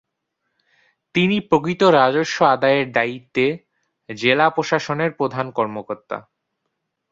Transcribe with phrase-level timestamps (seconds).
[1.15, 3.45] তিনি প্রকৃত রাজস্ব আদায়ের দায়িত্বে
[4.09, 6.17] জেলা প্রশাসনের প্রধান কর্মকর্তা।